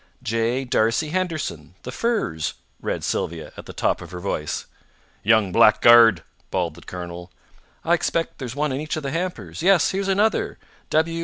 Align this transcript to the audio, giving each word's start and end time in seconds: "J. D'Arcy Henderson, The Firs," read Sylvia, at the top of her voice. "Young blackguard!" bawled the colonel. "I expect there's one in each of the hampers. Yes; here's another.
"J. 0.23 0.65
D'Arcy 0.65 1.09
Henderson, 1.09 1.75
The 1.83 1.91
Firs," 1.91 2.55
read 2.81 3.03
Sylvia, 3.03 3.51
at 3.55 3.67
the 3.67 3.71
top 3.73 4.01
of 4.01 4.09
her 4.09 4.19
voice. 4.19 4.65
"Young 5.21 5.51
blackguard!" 5.51 6.23
bawled 6.49 6.73
the 6.73 6.81
colonel. 6.81 7.31
"I 7.85 7.93
expect 7.93 8.39
there's 8.39 8.55
one 8.55 8.71
in 8.71 8.81
each 8.81 8.95
of 8.97 9.03
the 9.03 9.11
hampers. 9.11 9.61
Yes; 9.61 9.91
here's 9.91 10.07
another. 10.07 10.57